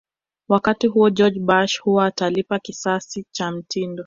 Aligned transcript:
wakati 0.49 0.87
huo 0.87 1.09
George 1.09 1.39
Bush 1.39 1.79
kuwa 1.81 2.05
atalipa 2.05 2.59
kisasi 2.59 3.25
kwa 3.37 3.51
mtindo 3.51 3.99